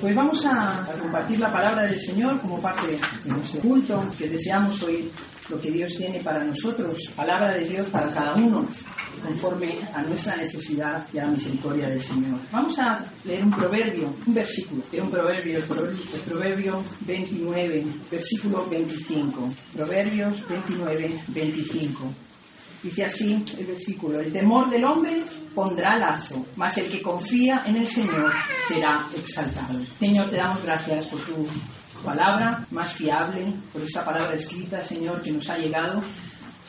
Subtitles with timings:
[0.00, 2.86] Pues vamos a, compartir la palabra del Señor como parte
[3.24, 5.10] de nuestro culto, que deseamos oír
[5.48, 8.64] lo que Dios tiene para nosotros, palabra de Dios para cada uno,
[9.26, 12.38] conforme a nuestra necesidad y a la misericordia del Señor.
[12.52, 17.86] Vamos a leer un proverbio, un versículo, de un proverbio, el proverbio, el proverbio 29,
[18.08, 19.52] versículo 25.
[19.74, 22.27] Proverbios 29, 25.
[22.82, 25.22] Dice así el versículo, el temor del hombre
[25.54, 28.32] pondrá lazo, mas el que confía en el Señor
[28.68, 29.80] será exaltado.
[29.98, 31.46] Señor, te damos gracias por tu
[32.04, 36.00] palabra más fiable, por esa palabra escrita, Señor, que nos ha llegado.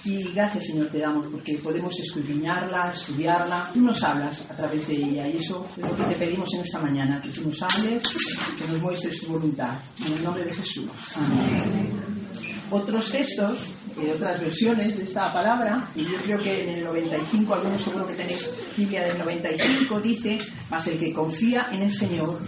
[0.05, 3.69] Y gracias, Señor, te damos porque podemos escudriñarla, estudiarla.
[3.73, 6.61] Tú nos hablas a través de ella y eso es lo que te pedimos en
[6.61, 8.01] esta mañana, que tú nos hables,
[8.57, 9.77] que nos muestres tu voluntad.
[10.03, 10.89] En el nombre de Jesús.
[11.15, 12.09] Amén
[12.71, 13.57] otros textos,
[13.99, 18.07] de otras versiones de esta palabra, y yo creo que en el 95, algunos seguro
[18.07, 20.37] que tenéis Biblia del 95, dice,
[20.69, 22.39] mas el que confía en el Señor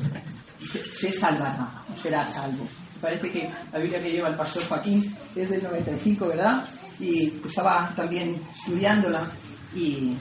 [0.92, 2.68] se, salvará, será salvo.
[3.00, 6.66] Parece que la Biblia que lleva el pastor Joaquín es del 95, ¿verdad?
[7.00, 9.24] Y estaba también estudiándola
[9.76, 10.16] y,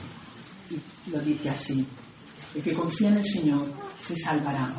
[0.69, 1.85] y lo dice así,
[2.55, 3.65] el que confía en el Señor
[4.01, 4.69] se salvará.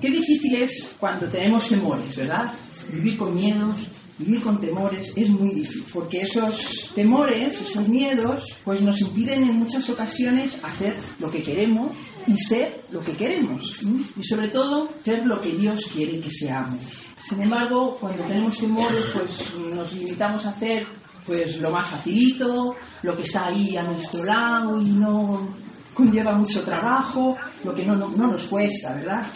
[0.00, 2.52] Qué difícil es cuando tenemos temores, ¿verdad?
[2.92, 3.78] Vivir con miedos,
[4.18, 9.56] Vivir con temores es muy difícil, porque esos temores, esos miedos, pues nos impiden en
[9.56, 11.94] muchas ocasiones hacer lo que queremos
[12.26, 13.82] y ser lo que queremos.
[14.18, 16.80] Y sobre todo, ser lo que Dios quiere que seamos.
[17.28, 20.86] Sin embargo, cuando tenemos temores, pues nos limitamos a hacer
[21.26, 25.48] pues lo más facilito, lo que está ahí a nuestro lado y no
[25.92, 29.26] conlleva mucho trabajo, lo que no, no, no nos cuesta, ¿verdad?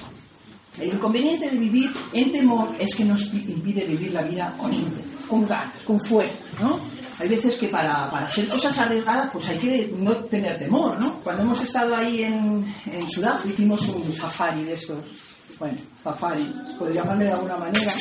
[0.79, 5.27] El inconveniente de vivir en temor es que nos impide vivir la vida con ímpetu,
[5.27, 6.79] con ganas, con fuerza, ¿no?
[7.19, 11.21] Hay veces que para, hacer cosas arriesgadas pues hay que no tener temor, ¿no?
[11.21, 14.99] Cuando hemos estado ahí en, en Sudáfrica hicimos un safari de estos,
[15.59, 16.47] bueno, safari,
[16.79, 17.93] podría llamarle de alguna manera,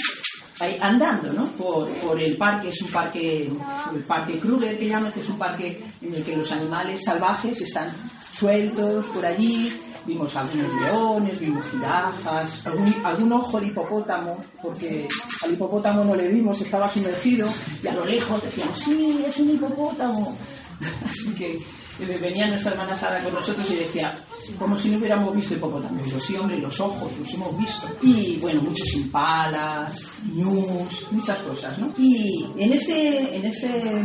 [0.59, 1.47] ahí andando, ¿no?
[1.47, 3.51] Por, por, el parque, es un parque,
[3.93, 7.59] el parque Kruger que llaman, que es un parque en el que los animales salvajes
[7.59, 7.91] están
[8.31, 9.73] sueltos por allí,
[10.09, 15.07] vimos algunos leones, vimos jirafas, algún, ojo de hipopótamo, porque
[15.43, 17.47] al hipopótamo no le vimos, estaba sumergido,
[17.83, 20.35] y a lo lejos decíamos, sí, es un hipopótamo.
[21.05, 24.17] Así que eh, venía nuestra hermana Sara con nosotros y decía,
[24.57, 26.03] como si no hubiéramos visto hipopótamo.
[26.03, 27.87] Y yo, sí, hombre, los ojos, los hemos visto.
[28.01, 31.93] Y bueno, muchos impalas, ñus, muchas cosas, ¿no?
[31.97, 34.03] Y en este, en este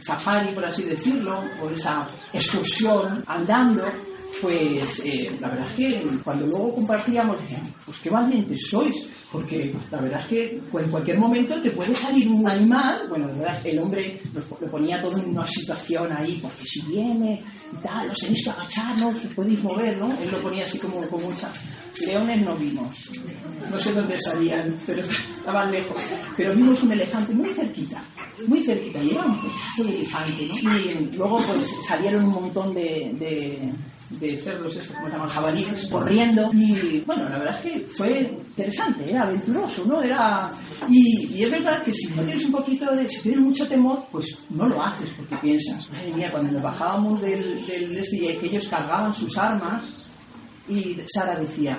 [0.00, 3.84] safari, por así decirlo, por esa excursión andando,
[4.40, 9.74] pues eh, la verdad es que cuando luego compartíamos decían, pues qué valientes sois, porque
[9.90, 13.66] la verdad es que en cualquier momento te puede salir un animal, bueno, la verdad
[13.66, 17.42] el hombre lo ponía todo en una situación ahí, porque si viene
[17.72, 19.12] y tal, os tenéis que agachar, ¿no?
[19.34, 20.16] podéis mover, ¿no?
[20.20, 21.50] Él lo ponía así como con mucha...
[22.04, 23.10] Leones no vimos,
[23.70, 26.00] no sé dónde salían, pero estaban lejos,
[26.36, 28.02] pero vimos un elefante muy cerquita,
[28.48, 30.76] muy cerquita, y era un elefante, ¿no?
[30.76, 33.72] Y luego pues salieron un montón de
[34.42, 36.50] cerdos, estos, como llaman, jabalíes, corriendo.
[36.52, 40.02] Y bueno, la verdad es que fue interesante, era aventuroso, ¿no?
[40.02, 40.50] Era...
[40.88, 43.08] Y, es verdad que si no tienes un poquito de...
[43.08, 47.20] Si tienes mucho temor, pues no lo haces porque piensas, madre mía, cuando nos bajábamos
[47.20, 49.84] del, del este, que ellos cargaban sus armas,
[50.68, 51.78] y Sara decía,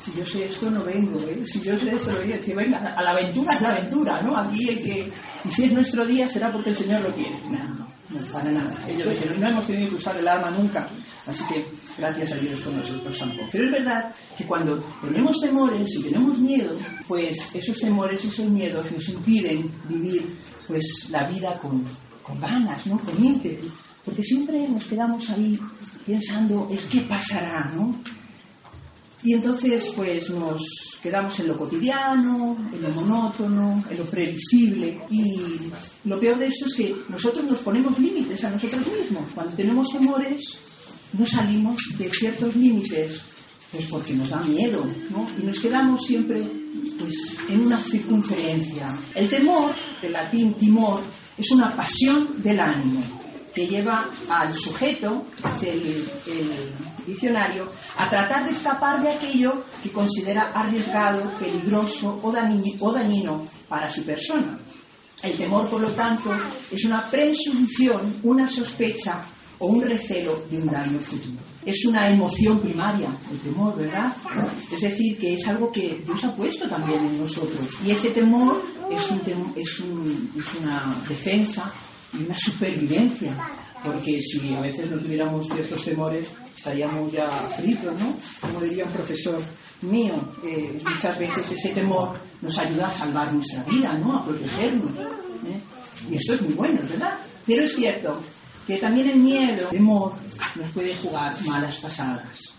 [0.00, 1.42] si yo sé esto no vengo, ¿eh?
[1.44, 4.36] si yo sé esto no vengo, decía, venga, a la aventura es la aventura, ¿no?
[4.36, 5.12] Aquí el que...
[5.44, 7.38] Y si es nuestro día será porque el Señor lo quiere.
[7.48, 7.58] No,
[8.10, 8.74] no, para nada.
[8.88, 10.86] Ellos dijeron, no hemos tenido que usar el arma nunca.
[11.30, 11.64] Así que
[11.96, 13.48] gracias a Dios con nosotros tampoco.
[13.52, 16.76] Pero es verdad que cuando tenemos temores y tenemos miedo,
[17.06, 20.26] pues esos temores, y esos miedos nos impiden vivir
[20.66, 21.84] pues la vida con,
[22.22, 22.98] con ganas, ¿no?
[22.98, 23.68] con ímpetu.
[24.04, 25.58] Porque siempre nos quedamos ahí
[26.04, 27.94] pensando en qué pasará, ¿no?
[29.22, 34.98] Y entonces pues nos quedamos en lo cotidiano, en lo monótono, en lo previsible.
[35.10, 35.42] Y
[36.04, 39.24] lo peor de esto es que nosotros nos ponemos límites a nosotros mismos.
[39.34, 40.58] Cuando tenemos temores,
[41.12, 43.22] no salimos de ciertos límites,
[43.72, 45.28] pues porque nos da miedo, ¿no?
[45.40, 46.42] Y nos quedamos siempre
[46.98, 47.14] pues,
[47.48, 48.96] en una circunferencia.
[49.14, 51.02] El temor, del latín timor,
[51.36, 53.02] es una pasión del ánimo
[53.54, 59.90] que lleva al sujeto, hace el, el, diccionario, a tratar de escapar de aquello que
[59.90, 64.58] considera arriesgado, peligroso o o dañino para su persona.
[65.22, 66.30] El temor, por lo tanto,
[66.70, 69.24] es una presunción, una sospecha
[69.60, 71.38] o un recelo de un daño futuro.
[71.64, 74.12] Es una emoción primaria, el temor, ¿verdad?
[74.72, 77.66] Es decir, que es algo que Dios ha puesto también en nosotros.
[77.86, 79.20] Y ese temor es, un
[79.54, 81.70] es, un, es una defensa
[82.14, 83.36] y una supervivencia
[83.84, 86.26] porque si a veces no tuviéramos ciertos temores,
[86.56, 88.14] estaríamos ya fritos, ¿no?
[88.40, 89.40] Como diría un profesor
[89.82, 90.14] mío,
[90.44, 92.12] eh, muchas veces ese temor
[92.42, 94.18] nos ayuda a salvar nuestra vida, ¿no?
[94.18, 94.90] A protegernos.
[94.90, 95.60] ¿eh?
[96.10, 97.18] Y esto es muy bueno, ¿verdad?
[97.46, 98.20] Pero es cierto
[98.66, 100.14] que también el miedo, el temor,
[100.54, 102.52] nos puede jugar malas pasadas.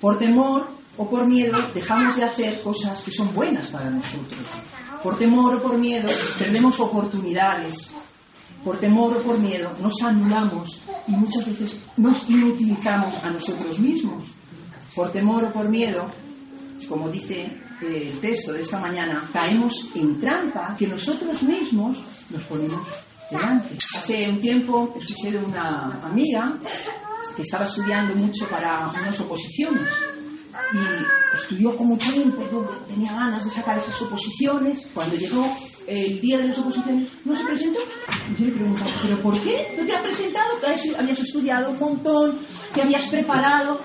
[0.00, 4.40] Por temor o por miedo dejamos de hacer cosas que son buenas para nosotros.
[5.02, 6.08] Por temor o por miedo
[6.38, 7.90] perdemos oportunidades.
[8.64, 14.24] Por temor o por miedo nos anulamos y muchas veces nos inutilizamos a nosotros mismos.
[14.94, 16.06] Por temor o por miedo,
[16.88, 17.50] como dice
[17.82, 21.98] el texto de esta mañana, caemos en trampa que nosotros mismos
[22.30, 22.80] nos ponemos
[23.96, 26.52] Hace un tiempo escuché de una amiga
[27.34, 29.88] que estaba estudiando mucho para unas oposiciones
[30.72, 34.86] y estudió con mucho ímpetu, tenía ganas de sacar esas oposiciones.
[34.92, 35.44] Cuando llegó
[35.86, 37.80] el día de las oposiciones, no se presentó.
[38.38, 40.60] Yo le preguntaba, ¿pero por qué no te has presentado?
[40.60, 42.38] Que habías estudiado un montón,
[42.74, 43.80] que habías preparado.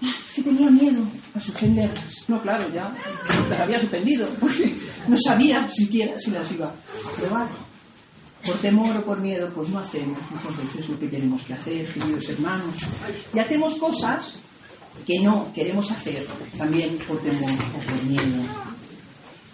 [0.00, 1.02] Es que tenía miedo
[1.34, 2.04] a suspenderlas.
[2.28, 2.92] No, claro, ya
[3.50, 4.72] las había suspendido, porque
[5.08, 7.48] no sabía siquiera si las iba a probar.
[8.48, 11.86] Por temor o por miedo, pues no hacemos muchas veces lo que tenemos que hacer,
[11.92, 12.74] queridos hermanos.
[13.34, 14.36] Y hacemos cosas
[15.06, 18.42] que no queremos hacer también por temor o por miedo.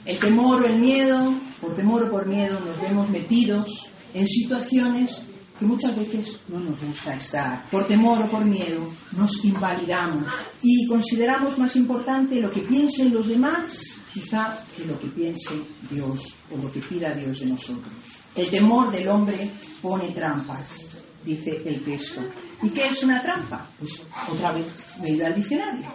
[0.04, 5.22] El temor o el miedo, por temor o por miedo, nos vemos metidos en situaciones
[5.58, 7.68] que muchas veces no nos gusta estar.
[7.70, 10.30] Por temor o por miedo nos invalidamos
[10.62, 13.72] y consideramos más importante lo que piensen los demás
[14.14, 15.60] quizá que lo que piense
[15.90, 18.13] Dios o lo que pida Dios de nosotros.
[18.36, 19.50] El temor del hombre
[19.80, 20.88] pone trampas,
[21.24, 22.20] dice el texto.
[22.62, 23.66] ¿Y qué es una trampa?
[23.78, 24.66] Pues otra vez
[25.00, 25.86] me he al diccionario.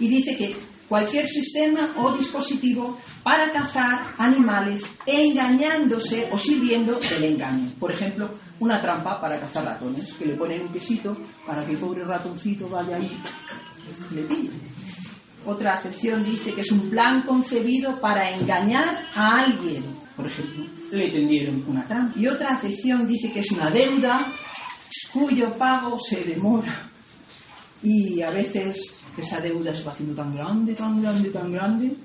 [0.00, 0.56] Y dice que
[0.88, 7.70] cualquier sistema o dispositivo para cazar animales engañándose o sirviendo del engaño.
[7.78, 8.30] Por ejemplo,
[8.60, 12.68] una trampa para cazar ratones, que le ponen un quesito para que el pobre ratoncito
[12.68, 13.16] vaya ahí
[14.10, 14.50] y le pille.
[15.46, 19.84] Otra acepción dice que es un plan concebido para engañar a alguien.
[20.16, 22.18] Por ejemplo, le tendieron una trampa.
[22.18, 24.32] Y otra acepción dice que es una deuda
[25.12, 26.88] cuyo pago se demora.
[27.82, 31.96] Y a veces esa deuda se va haciendo tan grande, tan grande, tan grande,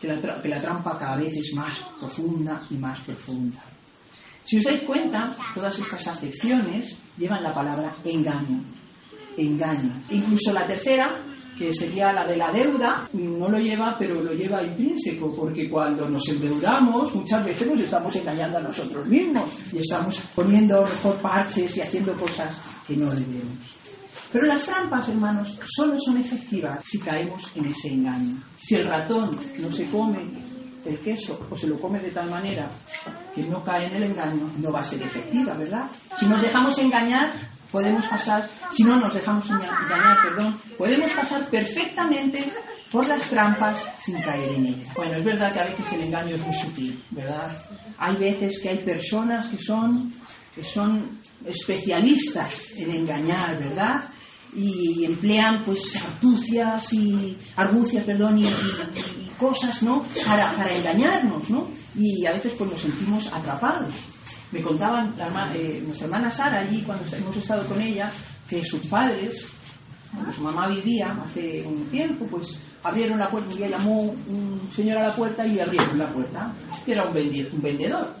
[0.00, 3.62] que la, que la trampa cada vez es más profunda y más profunda.
[4.44, 8.62] Si os dais cuenta, todas estas acepciones llevan la palabra engaño.
[9.36, 9.90] Engaño.
[10.10, 11.16] Incluso la tercera,
[11.58, 16.08] que sería la de la deuda, no lo lleva, pero lo lleva intrínseco, porque cuando
[16.08, 21.76] nos endeudamos, muchas veces nos estamos engañando a nosotros mismos y estamos poniendo mejor parches
[21.76, 22.54] y haciendo cosas
[22.86, 23.76] que no debemos.
[24.32, 28.36] Pero las trampas, hermanos, solo son efectivas si caemos en ese engaño.
[28.60, 30.18] Si el ratón no se come
[30.84, 32.68] el queso o se lo come de tal manera
[33.34, 35.86] que no cae en el engaño, no va a ser efectiva, ¿verdad?
[36.16, 37.32] Si nos dejamos engañar,
[37.70, 42.52] podemos pasar, si no nos dejamos engañar, perdón, podemos pasar perfectamente
[42.90, 44.94] por las trampas sin caer en ellas.
[44.94, 47.50] Bueno, es verdad que a veces el engaño es muy sutil, ¿verdad?
[47.98, 50.14] Hay veces que hay personas que son,
[50.54, 54.04] que son especialistas en engañar, ¿verdad?
[54.54, 58.46] Y emplean pues argucias y argucias, perdón, y,
[59.38, 60.06] cosas, ¿no?
[60.24, 61.68] Para, para engañarnos, ¿no?
[61.94, 63.92] Y a veces pues nos sentimos atrapados.
[64.52, 65.14] Me contaban
[65.54, 68.10] eh, nuestra hermana Sara allí, cuando hemos estado con ella,
[68.48, 69.46] que sus padres,
[70.12, 74.98] cuando su mamá vivía hace un tiempo, pues abrieron la puerta, día llamó un señor
[74.98, 76.52] a la puerta y abrieron la puerta.
[76.86, 78.14] Era un vendedor.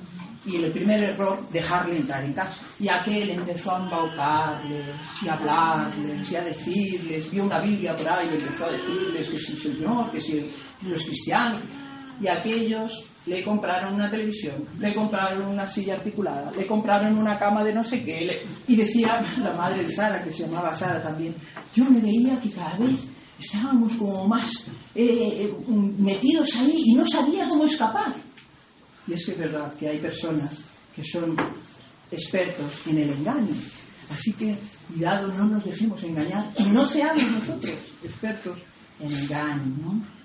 [0.44, 2.54] Y el primer error, dejarle entrar en casa.
[2.78, 4.86] Y aquel empezó a embaucarles,
[5.20, 9.28] y a hablarles, y a decirles, vio una Biblia por ahí y empezó a decirles
[9.28, 10.46] que si el Señor, que si
[10.82, 11.60] los cristianos.
[12.20, 17.64] Y aquellos le compraron una televisión, le compraron una silla articulada, le compraron una cama
[17.64, 18.46] de no sé qué.
[18.68, 21.34] Y decía la madre de Sara, que se llamaba Sara también,
[21.74, 23.00] yo me veía que cada vez
[23.38, 25.52] estábamos como más eh,
[25.98, 28.14] metidos ahí y no sabía cómo escapar.
[29.08, 30.56] Y es que es verdad que hay personas
[30.94, 31.36] que son
[32.10, 33.54] expertos en el engaño.
[34.12, 34.56] Así que
[34.88, 38.58] cuidado, no nos dejemos engañar y no seamos nosotros expertos
[39.00, 39.76] en engaño.
[39.82, 40.15] ¿no?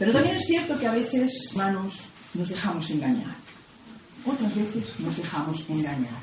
[0.00, 3.36] Pero también es cierto que a veces, hermanos, nos dejamos engañar.
[4.24, 6.22] Otras veces nos dejamos engañar.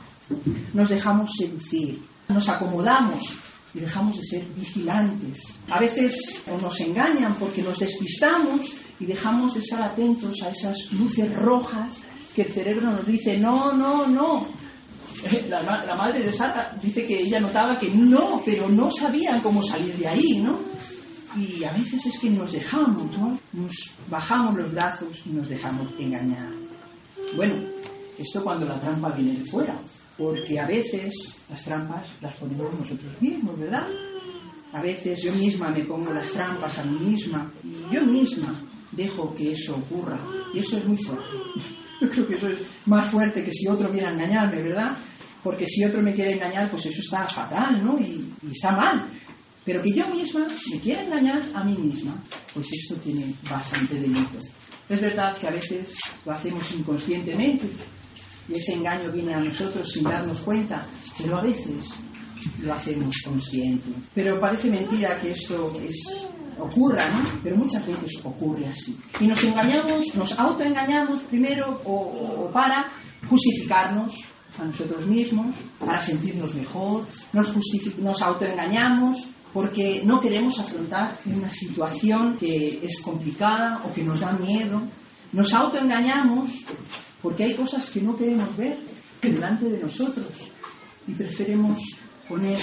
[0.74, 2.02] Nos dejamos seducir.
[2.28, 3.36] Nos acomodamos
[3.76, 5.60] y dejamos de ser vigilantes.
[5.70, 11.32] A veces nos engañan porque nos despistamos y dejamos de estar atentos a esas luces
[11.36, 12.00] rojas
[12.36, 14.48] que el cerebro nos dice, no, no, no.
[15.50, 19.96] La, madre de Sara dice que ella notaba que no, pero no sabían cómo salir
[19.98, 20.77] de ahí, ¿no?
[21.38, 23.40] Y a veces es que nos dejamos, ¿no?
[23.54, 23.76] Nos
[24.10, 26.50] bajamos los brazos y nos dejamos engañar.
[27.36, 27.56] Bueno,
[28.18, 29.80] esto cuando la trampa viene de fuera.
[30.18, 31.14] porque a veces
[31.48, 33.86] las trampas las ponemos nosotros mismos, ¿verdad?
[34.74, 38.60] A veces yo misma me pongo las trampas a mí misma y yo misma
[38.92, 40.20] dejo que eso ocurra.
[40.54, 41.38] Y eso es muy fuerte.
[42.00, 44.96] Yo creo que eso es más fuerte que si otro viene a engañarme, ¿verdad?
[45.44, 47.98] Porque si otro me quiere engañar, pues eso está fatal, ¿no?
[47.98, 49.04] Y está mal.
[49.68, 52.16] Pero que yo misma me quiera engañar a mí misma,
[52.54, 54.40] pues esto tiene bastante delito.
[54.88, 55.90] Es verdad que a veces
[56.26, 57.68] lo hacemos inconscientemente
[58.48, 60.86] y ese engaño viene a nosotros sin darnos cuenta,
[61.18, 61.84] pero a veces
[62.62, 63.90] lo hacemos consciente.
[64.16, 66.26] Pero parece mentira que esto es,
[66.58, 67.26] ocurra, ¿no?
[67.44, 68.98] Pero muchas veces ocurre así.
[69.20, 72.90] Y nos engañamos, nos autoengañamos primero o, o para
[73.30, 74.14] justificarnos
[74.58, 77.52] a nosotros mismos, para sentirnos mejor, nos,
[77.98, 79.28] nos autoengañamos
[79.58, 84.84] porque no queremos afrontar una situación que es complicada o que nos da miedo.
[85.34, 86.62] Nos autoengañamos
[87.24, 88.78] porque hay cosas que no queremos ver
[89.20, 90.28] delante de nosotros
[91.08, 91.82] y preferimos
[92.30, 92.60] poner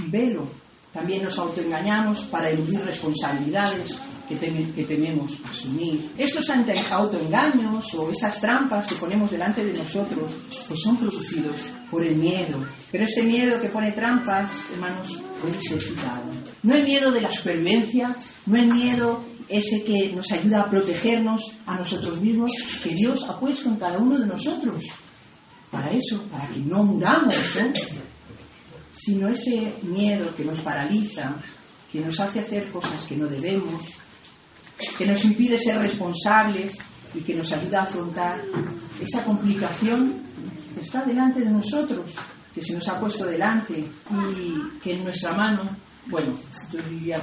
[0.00, 0.48] un velo.
[0.92, 6.10] También nos autoengañamos para eludir responsabilidades que, teme, que, tememos asumir.
[6.16, 6.48] Estos
[6.90, 10.32] autoengaños o esas trampas que ponemos delante de nosotros
[10.68, 11.56] pues son producidos
[11.90, 12.58] por el miedo.
[12.90, 16.24] Pero ese miedo que pone trampas, hermanos, puede ser quitado.
[16.62, 18.16] No el miedo de la supervivencia,
[18.46, 22.50] no el miedo ese que nos ayuda a protegernos a nosotros mismos,
[22.82, 24.84] que Dios ha puesto en cada uno de nosotros.
[25.70, 27.72] Para eso, para que no muramos, ¿eh?
[28.96, 31.34] sino ese miedo que nos paraliza,
[31.92, 33.82] que nos hace hacer cosas que no debemos,
[34.98, 36.76] que nos impide ser responsables
[37.14, 38.42] y que nos ayuda a afrontar
[39.00, 40.14] esa complicación
[40.74, 42.14] que está delante de nosotros,
[42.54, 45.68] que se nos ha puesto delante y que en nuestra mano,
[46.06, 46.34] bueno,
[46.70, 47.22] yo diría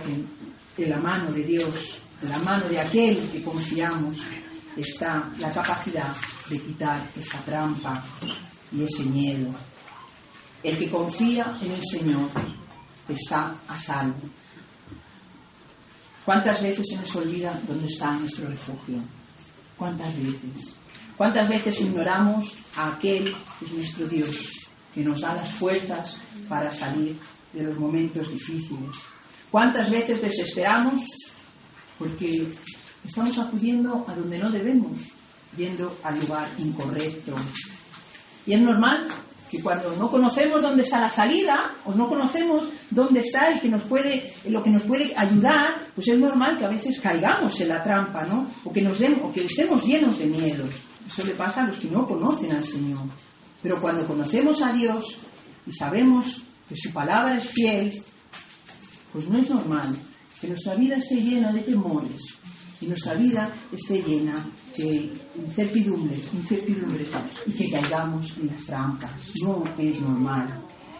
[0.75, 4.17] que en la mano de Dios, en la mano de aquel que confiamos,
[4.75, 6.13] está la capacidad
[6.49, 8.03] de quitar esa trampa
[8.71, 9.53] y ese miedo.
[10.63, 12.29] El que confía en el Señor
[13.07, 14.21] está a salvo.
[16.25, 18.99] ¿Cuántas veces se nos olvida dónde está nuestro refugio?
[19.77, 20.75] ¿Cuántas veces?
[21.17, 24.51] ¿Cuántas veces ignoramos a aquel que es nuestro Dios,
[24.93, 26.15] que nos da las fuerzas
[26.47, 27.17] para salir
[27.51, 28.95] de los momentos difíciles?
[29.51, 31.01] ¿Cuántas veces desesperamos
[31.99, 32.47] porque
[33.05, 34.97] estamos acudiendo a donde no debemos,
[35.57, 37.35] yendo al lugar incorrecto?
[38.45, 39.07] Y es normal
[39.53, 43.69] que cuando no conocemos dónde está la salida o no conocemos dónde está el que
[43.69, 47.67] nos puede lo que nos puede ayudar pues es normal que a veces caigamos en
[47.67, 50.65] la trampa no o que nos den, o que estemos llenos de miedo.
[51.07, 53.03] Eso le pasa a los que no conocen al Señor.
[53.61, 55.17] Pero cuando conocemos a Dios
[55.67, 58.03] y sabemos que su palabra es fiel
[59.11, 59.95] pues no es normal
[60.41, 62.19] que nuestra vida esté llena de temores
[62.83, 64.45] y nuestra vida esté llena
[64.77, 67.05] de incertidumbre, incertidumbre
[67.45, 69.11] y que caigamos en las trampas.
[69.41, 70.47] No es normal.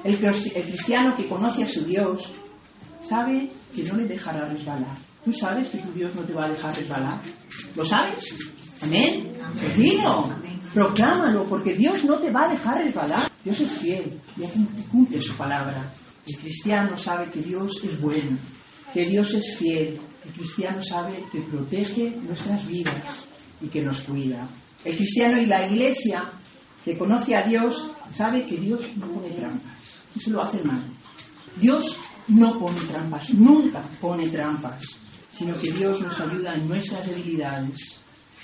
[0.04, 2.32] El, el cristiano que conoce a su Dios
[3.04, 4.98] sabe que no le dejará resbalar.
[5.24, 7.22] ¿Tú sabes que tu Dios no te va a dejar resbalar?
[7.76, 8.34] ¿Lo sabes?
[8.82, 9.32] Amén.
[9.60, 10.30] Pues dilo,
[10.74, 13.30] proclámalo, porque Dios no te va a dejar resbalar.
[13.44, 15.94] Dios es fiel y cumple su palabra.
[16.28, 18.38] El cristiano sabe que Dios es bueno,
[18.94, 20.00] que Dios es fiel.
[20.26, 23.28] El cristiano sabe que protege nuestras vidas
[23.62, 24.48] y que nos cuida.
[24.84, 26.30] El cristiano y la iglesia
[26.84, 29.74] que conoce a Dios sabe que Dios no pone trampas.
[30.16, 30.84] Eso lo hace mal.
[31.60, 34.82] Dios no pone trampas, nunca pone trampas,
[35.32, 37.78] sino que Dios nos ayuda en nuestras debilidades,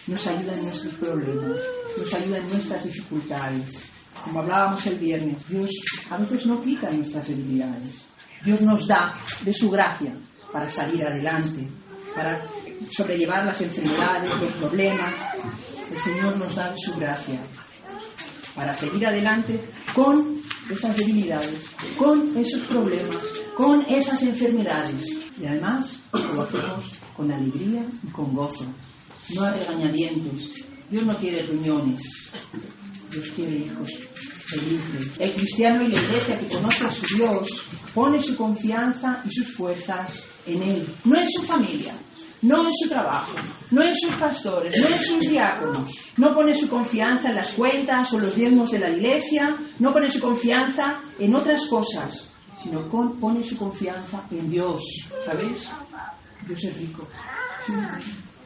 [0.08, 1.58] nos ayuda en nuestros problemas,
[1.98, 3.84] nos ayuda en nuestras dificultades.
[4.24, 5.70] Como hablábamos el viernes, Dios
[6.10, 8.06] a veces no quita nuestras debilidades.
[8.44, 10.14] Dios nos da de su gracia
[10.52, 11.68] para salir adelante,
[12.16, 12.42] para
[12.92, 15.14] sobrellevar las enfermedades, los problemas.
[15.90, 17.40] El Señor nos da su gracia
[18.56, 19.60] para seguir adelante
[19.94, 23.18] con esas debilidades, con esos problemas,
[23.56, 25.06] con esas enfermedades.
[25.40, 28.66] Y además lo hacemos con alegría y con gozo,
[29.34, 30.66] no a regañadientes.
[30.90, 32.02] Dios no quiere reuniones,
[33.12, 33.90] Dios quiere hijos
[35.20, 37.50] El cristiano y la iglesia que conoce a su Dios
[37.94, 41.94] pone su confianza y sus fuerzas en Él, no en su familia,
[42.42, 43.34] no en su trabajo,
[43.72, 45.92] no en sus pastores, no en sus diáconos.
[46.18, 50.10] No pone su confianza en las cuentas o los diezmos de la iglesia, no pone
[50.10, 52.28] su confianza en otras cosas,
[52.62, 54.82] sino pone su confianza en Dios.
[55.26, 55.68] ¿Sabéis?
[56.48, 57.08] Dios es rico.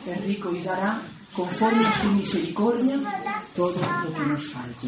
[0.07, 0.99] Es rico y dará
[1.33, 2.99] conforme a su misericordia
[3.55, 4.87] todo lo que nos falte.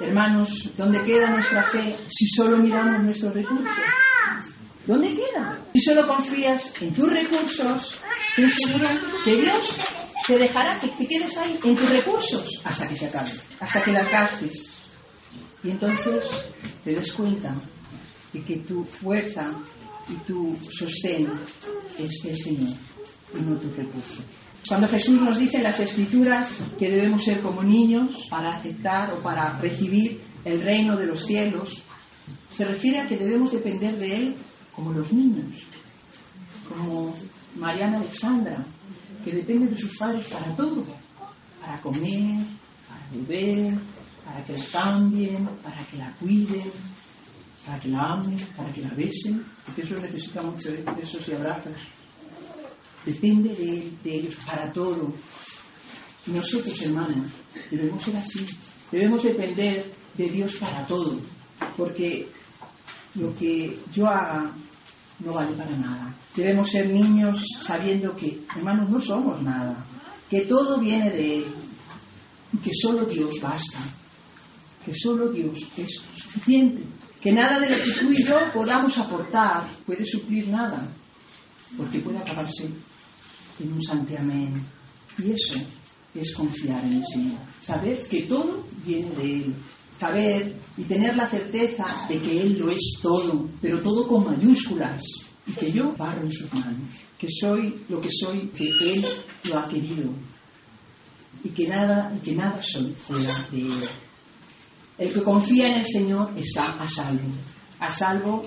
[0.00, 3.68] Hermanos, ¿dónde queda nuestra fe si solo miramos nuestros recursos?
[4.86, 5.58] ¿Dónde queda?
[5.72, 7.98] Si solo confías en tus recursos,
[8.36, 8.88] te aseguro
[9.24, 9.76] que Dios
[10.26, 13.92] te dejará que te quedes ahí en tus recursos hasta que se acaben, hasta que
[13.92, 14.70] las gastes.
[15.62, 16.24] Y entonces
[16.82, 17.54] te des cuenta
[18.32, 19.50] de que tu fuerza
[20.08, 21.30] y tu sostén
[21.98, 22.76] es el Señor
[23.34, 24.22] y no tu recurso.
[24.66, 29.18] Cuando Jesús nos dice en las Escrituras que debemos ser como niños para aceptar o
[29.18, 31.82] para recibir el reino de los cielos,
[32.56, 34.34] se refiere a que debemos depender de Él
[34.74, 35.46] como los niños,
[36.66, 37.14] como
[37.56, 38.64] Mariana Alexandra,
[39.22, 40.84] que depende de sus padres para todo,
[41.60, 42.44] para comer,
[42.88, 43.74] para beber,
[44.24, 46.72] para que la cambien, para que la cuiden,
[47.66, 51.72] para que la amen, para que la besen, porque eso necesita mucho besos y abrazos.
[53.04, 55.12] Depende de, de ellos para todo.
[56.26, 57.30] Nosotros, hermanos,
[57.70, 58.46] debemos ser así.
[58.90, 61.18] Debemos depender de Dios para todo,
[61.76, 62.28] porque
[63.14, 64.50] lo que yo haga
[65.20, 66.14] no vale para nada.
[66.34, 69.84] Debemos ser niños sabiendo que, hermanos, no somos nada,
[70.28, 71.46] que todo viene de Él
[72.52, 73.78] y que solo Dios basta,
[74.84, 76.82] que solo Dios es suficiente,
[77.20, 80.88] que nada de lo que tú y yo podamos aportar puede suplir nada,
[81.76, 82.68] porque puede acabarse
[83.60, 84.64] en un santiamén.
[85.18, 85.60] Y eso
[86.14, 89.54] es confiar en el Señor, saber que todo viene de Él,
[89.98, 95.02] saber y tener la certeza de que Él lo es todo, pero todo con mayúsculas,
[95.46, 99.04] y que yo barro en sus manos, que soy lo que soy, que Él
[99.44, 100.10] lo ha querido,
[101.42, 103.88] y que nada, y que nada soy fuera de Él.
[104.96, 107.28] El que confía en el Señor está a salvo,
[107.80, 108.46] a salvo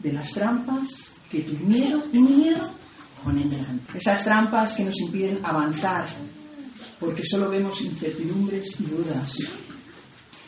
[0.00, 0.88] de las trampas
[1.30, 2.81] que tu miedo mi miedo.
[3.94, 6.06] Esas trampas que nos impiden avanzar,
[6.98, 9.32] porque solo vemos incertidumbres y dudas.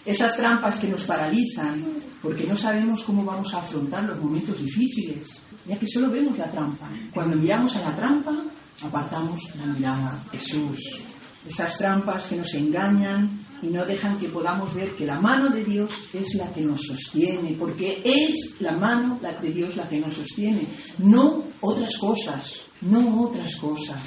[0.04, 1.82] Esas trampas que nos paralizan,
[2.20, 6.50] porque no sabemos cómo vamos a afrontar los momentos difíciles, ya que solo vemos la
[6.50, 6.88] trampa.
[7.12, 8.34] Cuando miramos a la trampa,
[8.82, 11.04] apartamos la mirada Jesús.
[11.48, 15.64] Esas trampas que nos engañan y no dejan que podamos ver que la mano de
[15.64, 20.14] Dios es la que nos sostiene, porque es la mano de Dios la que nos
[20.14, 20.62] sostiene,
[20.98, 24.00] no otras cosas, no otras cosas.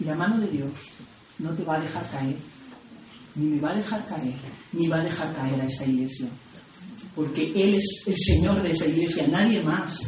[0.00, 0.72] Y la mano de Dios
[1.38, 2.36] no te va a dejar caer,
[3.34, 4.34] ni me va a dejar caer,
[4.72, 6.28] ni va a dejar caer a esa iglesia,
[7.14, 10.02] porque Él es el Señor de esa iglesia, nadie más.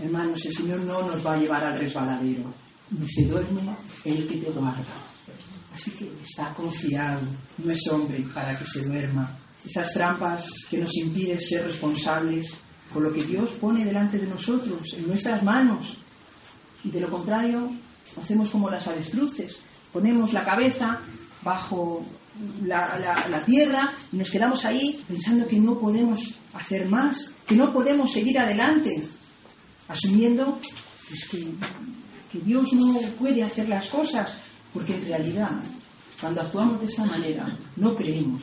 [0.00, 2.44] Hermanos, el Señor no nos va a llevar al resbaladero,
[2.90, 3.62] ni se duerme
[4.04, 5.07] el que te guarda.
[5.78, 7.20] Así que está confiado,
[7.58, 9.38] no es hombre para que se duerma.
[9.64, 12.52] Esas trampas que nos impiden ser responsables
[12.92, 15.98] por lo que Dios pone delante de nosotros, en nuestras manos.
[16.82, 17.70] Y de lo contrario,
[18.20, 19.58] hacemos como las avestruces,
[19.92, 20.98] ponemos la cabeza
[21.42, 22.04] bajo
[22.64, 28.12] la, tierra y nos quedamos ahí pensando que no podemos hacer más, que no podemos
[28.12, 29.06] seguir adelante,
[29.86, 30.58] asumiendo
[31.08, 34.34] pues, que Dios no puede hacer las cosas,
[34.72, 35.50] porque en realidad,
[36.20, 38.42] cuando actuamos de esta manera, no creemos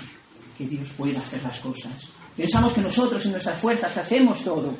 [0.57, 1.93] que Dios pueda hacer las cosas.
[2.35, 4.75] Pensamos que nosotros en nuestras fuerzas hacemos todo.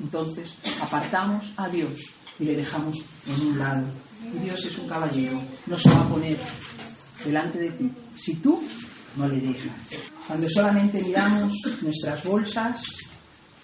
[0.00, 2.00] Entonces apartamos a Dios
[2.40, 3.86] y le dejamos en un lado.
[4.34, 6.38] Y Dios es un caballero, no se va a poner
[7.24, 8.62] delante de ti si tú
[9.16, 9.72] no le dejas.
[10.26, 12.82] Cuando solamente miramos nuestras bolsas,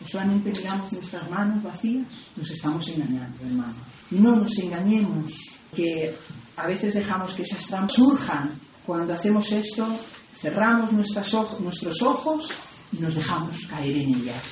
[0.05, 3.77] o solamente miramos nuestras manos vacías, nos estamos engañando, hermanos.
[4.11, 5.33] Y no nos engañemos,
[5.75, 6.15] que
[6.57, 8.51] a veces dejamos que esas trampas surjan.
[8.87, 9.87] Cuando hacemos esto,
[10.41, 12.49] cerramos nuestros ojos
[12.93, 14.43] y nos dejamos caer en ellas.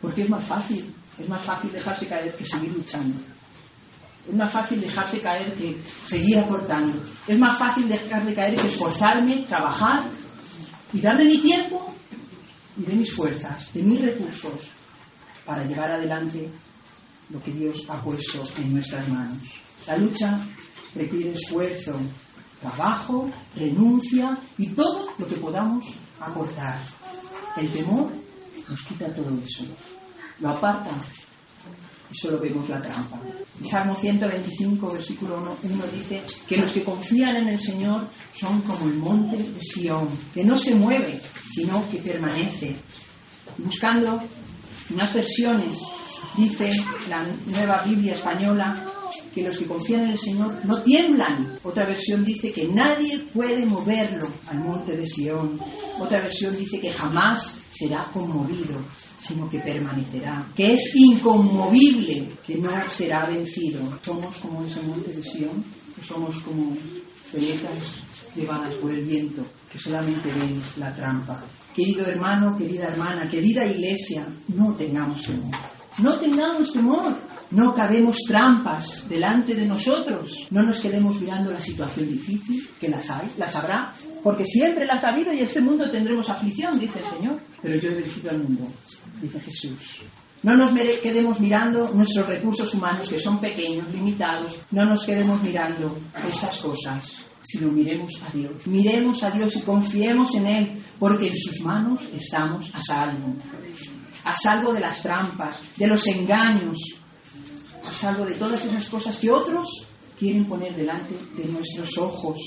[0.00, 3.16] Porque es más fácil, es más fácil dejarse caer que seguir luchando.
[4.28, 6.98] Es más fácil dejarse caer que seguir aportando.
[7.28, 10.02] Es más fácil dejar de caer que esforzarme, trabajar
[10.92, 11.94] y dar de mi tiempo
[12.76, 14.70] y de mis fuerzas, de mis recursos,
[15.44, 16.50] para llevar adelante
[17.30, 19.38] lo que Dios ha puesto en nuestras manos.
[19.86, 20.38] La lucha
[20.96, 21.98] requiere esfuerzo,
[22.60, 25.84] trabajo, renuncia y todo lo que podamos
[26.20, 26.80] aportar.
[27.56, 28.10] El temor
[28.68, 29.64] nos quita todo eso,
[30.40, 30.90] lo aparta
[32.10, 33.18] y solo vemos la trampa.
[33.68, 38.86] Salmo 125, versículo 1, 1, dice que los que confían en el Señor son como
[38.86, 41.20] el monte de Sión, que no se mueve,
[41.52, 42.76] sino que permanece.
[43.58, 44.22] Buscando
[44.90, 45.78] unas versiones,
[46.36, 46.70] dice
[47.08, 48.76] la nueva Biblia española,
[49.36, 51.58] que los que confían en el Señor no tiemblan.
[51.62, 55.60] Otra versión dice que nadie puede moverlo al monte de Sión.
[56.00, 58.80] Otra versión dice que jamás será conmovido,
[59.20, 63.80] sino que permanecerá, que es inconmovible, que no será vencido.
[64.00, 65.62] Somos como ese monte de Sión,
[66.02, 66.74] somos como
[67.30, 67.78] pelecas
[68.34, 71.44] llevadas por el viento, que solamente ven la trampa.
[71.74, 75.54] Querido hermano, querida hermana, querida iglesia, no tengamos temor.
[75.98, 77.35] No tengamos temor.
[77.50, 80.46] No cabemos trampas delante de nosotros.
[80.50, 85.04] No nos quedemos mirando la situación difícil, que las hay, las habrá, porque siempre las
[85.04, 87.40] ha habido y en este mundo tendremos aflicción, dice el Señor.
[87.62, 88.66] Pero yo he vencido al mundo,
[89.22, 90.02] dice Jesús.
[90.42, 94.58] No nos quedemos mirando nuestros recursos humanos, que son pequeños, limitados.
[94.70, 98.66] No nos quedemos mirando estas cosas, sino miremos a Dios.
[98.66, 103.34] Miremos a Dios y confiemos en Él, porque en sus manos estamos a salvo.
[104.24, 106.78] A salvo de las trampas, de los engaños,
[107.86, 109.86] a salvo de todas esas cosas que otros
[110.18, 112.38] quieren poner delante de nuestros ojos.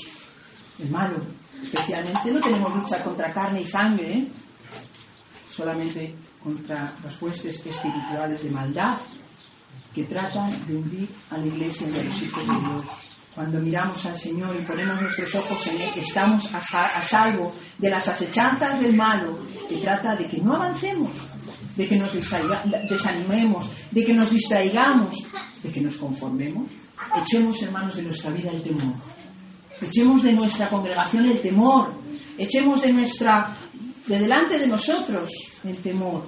[0.78, 1.18] El malo,
[1.62, 2.30] especialmente.
[2.30, 4.28] No tenemos lucha contra carne y sangre, ¿eh?
[5.50, 8.96] solamente contra las huestes espirituales de maldad
[9.94, 12.84] que tratan de hundir a la iglesia a los hijos de Dios.
[13.34, 18.08] Cuando miramos al Señor y ponemos nuestros ojos en Él, estamos a, salvo de las
[18.08, 21.10] acechanzas del malo que trata de que no avancemos,
[21.80, 25.16] de que nos desanimemos, de que nos distraigamos,
[25.62, 26.68] de que nos conformemos.
[27.16, 28.92] Echemos, hermanos, de nuestra vida el temor.
[29.80, 31.94] Echemos de nuestra congregación el temor.
[32.36, 33.56] Echemos de nuestra
[34.06, 35.30] de delante de nosotros
[35.64, 36.26] el temor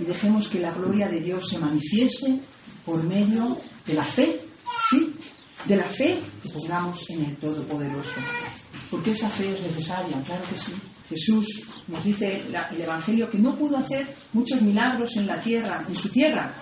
[0.00, 2.40] y dejemos que la gloria de Dios se manifieste
[2.86, 4.40] por medio de la fe,
[4.88, 5.14] ¿sí?
[5.66, 8.20] De la fe que pongamos en el Todopoderoso.
[8.90, 10.72] Porque esa fe es necesaria, claro que sí.
[11.08, 15.96] Jesús nos dice el Evangelio que no pudo hacer muchos milagros en la tierra, en
[15.96, 16.54] su tierra,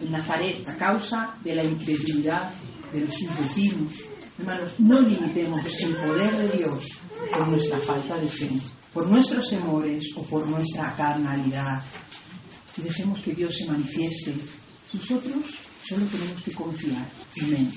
[0.00, 2.50] en Nazaret, a causa de la incredulidad
[2.92, 3.94] de sus vecinos.
[4.38, 6.84] Hermanos, no limitemos el poder de Dios
[7.30, 8.50] por nuestra falta de fe,
[8.92, 11.82] por nuestros temores o por nuestra carnalidad.
[12.76, 14.34] Y dejemos que Dios se manifieste.
[14.92, 15.42] Nosotros
[15.86, 17.06] solo tenemos que confiar.
[17.40, 17.70] Amén.